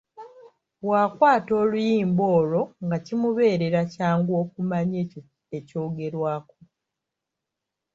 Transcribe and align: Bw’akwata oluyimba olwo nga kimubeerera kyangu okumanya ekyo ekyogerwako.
Bw’akwata 0.83 1.51
oluyimba 1.61 2.23
olwo 2.39 2.61
nga 2.85 2.97
kimubeerera 3.05 3.79
kyangu 3.93 4.31
okumanya 4.43 4.95
ekyo 5.03 5.21
ekyogerwako. 5.57 6.57